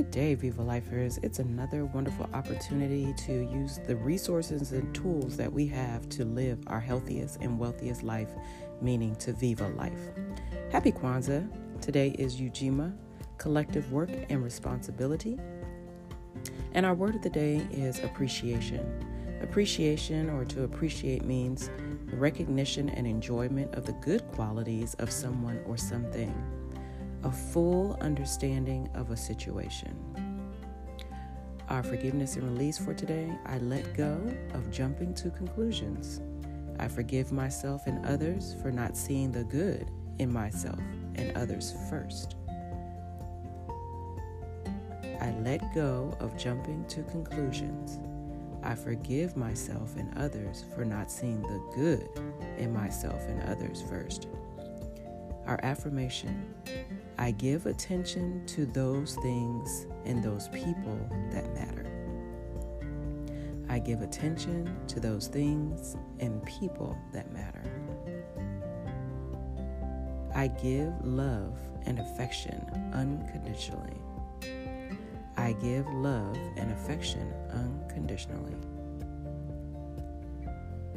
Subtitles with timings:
[0.00, 1.18] Good day, Viva Lifers.
[1.22, 6.58] It's another wonderful opportunity to use the resources and tools that we have to live
[6.68, 8.30] our healthiest and wealthiest life,
[8.80, 10.00] meaning to Viva Life.
[10.72, 11.46] Happy Kwanzaa.
[11.82, 12.96] Today is Ujima,
[13.36, 15.38] collective work and responsibility.
[16.72, 19.04] And our word of the day is appreciation.
[19.42, 21.68] Appreciation, or to appreciate, means
[22.06, 26.34] the recognition and enjoyment of the good qualities of someone or something
[27.24, 29.96] a full understanding of a situation.
[31.68, 34.20] Our forgiveness and release for today I let go
[34.54, 36.20] of jumping to conclusions.
[36.78, 40.80] I forgive myself and others for not seeing the good in myself
[41.14, 42.36] and others first.
[45.20, 48.00] I let go of jumping to conclusions.
[48.62, 52.08] I forgive myself and others for not seeing the good
[52.58, 54.26] in myself and others first.
[55.50, 56.54] Our affirmation
[57.18, 60.96] I give attention to those things and those people
[61.32, 61.90] that matter.
[63.68, 67.64] I give attention to those things and people that matter.
[70.36, 72.64] I give love and affection
[72.94, 74.00] unconditionally.
[75.36, 78.54] I give love and affection unconditionally.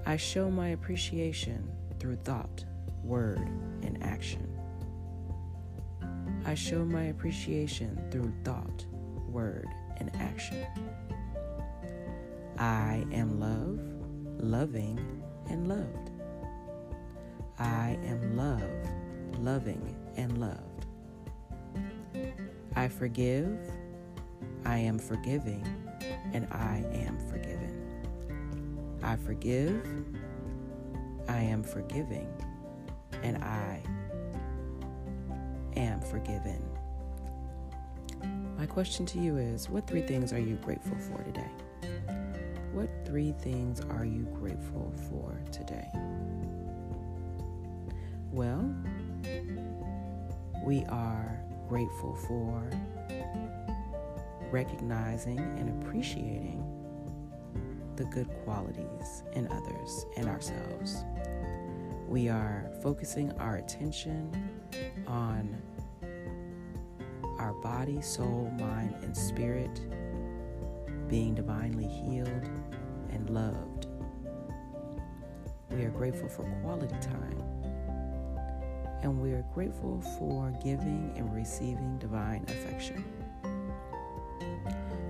[0.06, 2.64] I show my appreciation through thought,
[3.04, 3.48] word,
[3.84, 4.48] and action.
[6.46, 8.86] I show my appreciation through thought,
[9.30, 10.66] word, and action.
[12.58, 13.80] I am love,
[14.44, 15.00] loving,
[15.50, 16.12] and loved.
[17.60, 20.86] I am love, loving, and loved.
[22.76, 23.58] I forgive,
[24.66, 25.66] I am forgiving,
[26.34, 29.00] and I am forgiven.
[29.04, 29.86] I forgive,
[31.28, 32.28] I am forgiving,
[33.22, 33.82] and I
[35.76, 36.62] am forgiven.
[38.58, 41.50] My question to you is what three things are you grateful for today?
[42.72, 45.88] What three things are you grateful for today?
[48.32, 48.74] Well,
[50.64, 52.70] we are grateful for
[54.52, 56.64] recognizing and appreciating
[57.96, 61.04] the good qualities in others and ourselves.
[62.08, 64.32] We are focusing our attention
[65.08, 65.62] on
[67.40, 69.82] our body, soul, mind, and spirit
[71.10, 72.50] being divinely healed
[73.12, 73.88] and loved.
[75.72, 77.44] We are grateful for quality time.
[79.02, 83.04] And we are grateful for giving and receiving divine affection.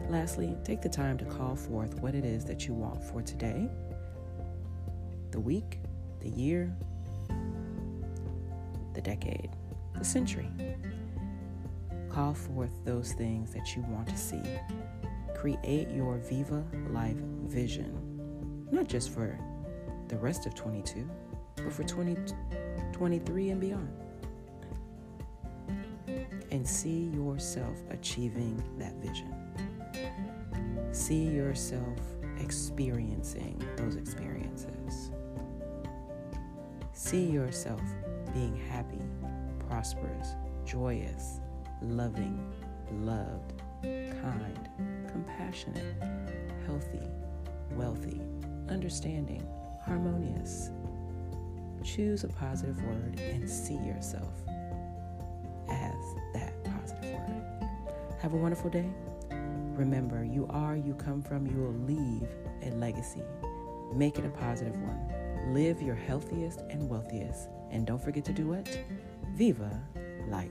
[0.09, 3.69] Lastly, take the time to call forth what it is that you want for today,
[5.31, 5.79] the week,
[6.23, 6.73] the year,
[8.94, 9.50] the decade,
[9.97, 10.50] the century.
[12.09, 14.41] Call forth those things that you want to see.
[15.35, 17.17] Create your Viva Life
[17.47, 19.38] vision, not just for
[20.07, 21.09] the rest of 22,
[21.57, 23.90] but for 2023 and beyond.
[26.51, 29.34] And see yourself achieving that vision.
[30.91, 32.00] See yourself
[32.40, 35.11] experiencing those experiences.
[36.95, 37.81] See yourself
[38.33, 39.01] being happy,
[39.67, 41.39] prosperous, joyous,
[41.81, 42.53] loving,
[42.91, 44.69] loved, kind,
[45.11, 45.95] compassionate,
[46.67, 47.01] healthy,
[47.71, 48.21] wealthy,
[48.69, 49.43] understanding,
[49.83, 50.69] harmonious.
[51.83, 54.33] Choose a positive word and see yourself
[55.69, 55.95] as
[56.35, 57.69] that positive word.
[58.21, 58.89] Have a wonderful day.
[59.75, 62.29] Remember, you are, you come from, you will leave
[62.61, 63.23] a legacy.
[63.95, 65.22] Make it a positive one.
[65.47, 67.49] Live your healthiest and wealthiest.
[67.71, 68.85] And don't forget to do it.
[69.35, 69.81] Viva
[70.29, 70.49] life.